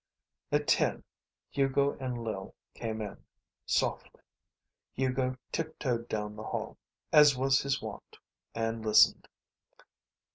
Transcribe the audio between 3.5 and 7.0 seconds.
softly. Hugo tiptoed down the hall,